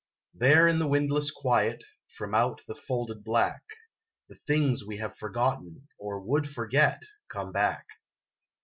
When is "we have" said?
4.83-5.15